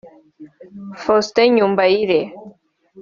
Faustin 1.03 1.49
Nyumbayire 1.53 2.19